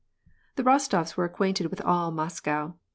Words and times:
The 0.55 0.63
Rostofs 0.63 1.15
were 1.15 1.25
acquainted 1.25 1.67
with 1.67 1.79
all 1.81 2.09
Moscow. 2.09 2.73